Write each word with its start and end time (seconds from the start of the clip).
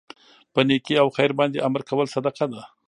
په 0.53 0.59
نيکي 0.67 0.95
او 1.01 1.07
خیر 1.15 1.31
باندي 1.39 1.59
امر 1.67 1.81
کول 1.89 2.07
صدقه 2.15 2.45
ده 2.53 2.61